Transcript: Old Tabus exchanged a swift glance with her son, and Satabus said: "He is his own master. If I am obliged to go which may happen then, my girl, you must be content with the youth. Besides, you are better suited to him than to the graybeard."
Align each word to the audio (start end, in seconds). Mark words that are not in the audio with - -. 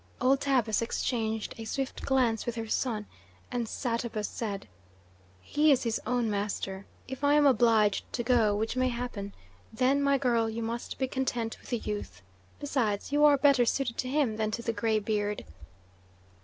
Old 0.19 0.41
Tabus 0.41 0.81
exchanged 0.81 1.53
a 1.59 1.63
swift 1.65 2.01
glance 2.03 2.47
with 2.47 2.55
her 2.55 2.67
son, 2.67 3.05
and 3.51 3.67
Satabus 3.67 4.27
said: 4.27 4.67
"He 5.41 5.71
is 5.71 5.83
his 5.83 6.01
own 6.07 6.27
master. 6.27 6.87
If 7.07 7.23
I 7.23 7.35
am 7.35 7.45
obliged 7.45 8.11
to 8.13 8.23
go 8.23 8.55
which 8.55 8.75
may 8.75 8.87
happen 8.89 9.31
then, 9.71 10.01
my 10.01 10.17
girl, 10.17 10.49
you 10.49 10.63
must 10.63 10.97
be 10.97 11.07
content 11.07 11.59
with 11.61 11.69
the 11.69 11.77
youth. 11.77 12.23
Besides, 12.59 13.11
you 13.11 13.25
are 13.25 13.37
better 13.37 13.63
suited 13.63 13.99
to 13.99 14.09
him 14.09 14.37
than 14.37 14.49
to 14.49 14.63
the 14.63 14.73
graybeard." 14.73 15.45